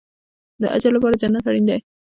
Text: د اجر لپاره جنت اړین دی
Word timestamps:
د 0.61 0.63
اجر 0.75 0.91
لپاره 0.95 1.19
جنت 1.21 1.43
اړین 1.49 1.65
دی 1.69 1.79